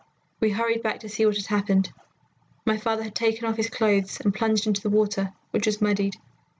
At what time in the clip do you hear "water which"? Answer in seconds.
4.89-5.67